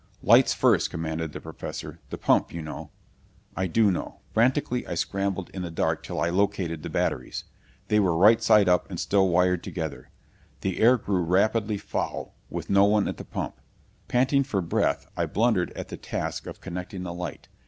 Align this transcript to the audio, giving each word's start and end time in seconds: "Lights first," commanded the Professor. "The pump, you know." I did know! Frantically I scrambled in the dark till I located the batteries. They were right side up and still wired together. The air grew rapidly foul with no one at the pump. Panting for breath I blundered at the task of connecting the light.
"Lights 0.23 0.51
first," 0.51 0.89
commanded 0.89 1.31
the 1.31 1.39
Professor. 1.39 1.99
"The 2.09 2.17
pump, 2.17 2.51
you 2.51 2.63
know." 2.63 2.89
I 3.55 3.67
did 3.67 3.83
know! 3.93 4.21
Frantically 4.33 4.87
I 4.87 4.95
scrambled 4.95 5.51
in 5.53 5.61
the 5.61 5.69
dark 5.69 6.01
till 6.01 6.19
I 6.19 6.31
located 6.31 6.81
the 6.81 6.89
batteries. 6.89 7.43
They 7.87 7.99
were 7.99 8.17
right 8.17 8.41
side 8.41 8.67
up 8.67 8.89
and 8.89 8.99
still 8.99 9.29
wired 9.29 9.63
together. 9.63 10.09
The 10.61 10.79
air 10.79 10.97
grew 10.97 11.21
rapidly 11.21 11.77
foul 11.77 12.33
with 12.49 12.67
no 12.67 12.85
one 12.85 13.07
at 13.07 13.17
the 13.17 13.23
pump. 13.25 13.61
Panting 14.07 14.41
for 14.43 14.59
breath 14.63 15.05
I 15.15 15.27
blundered 15.27 15.69
at 15.73 15.89
the 15.89 15.97
task 15.97 16.47
of 16.47 16.61
connecting 16.61 17.03
the 17.03 17.13
light. 17.13 17.47